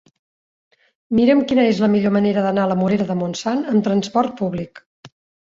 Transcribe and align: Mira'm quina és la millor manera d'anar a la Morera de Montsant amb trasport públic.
Mira'm 1.19 1.43
quina 1.51 1.65
és 1.73 1.81
la 1.83 1.89
millor 1.97 2.13
manera 2.15 2.47
d'anar 2.47 2.65
a 2.65 2.73
la 2.73 2.79
Morera 2.81 3.07
de 3.13 3.19
Montsant 3.21 3.63
amb 3.75 3.87
trasport 3.91 4.35
públic. 4.43 4.85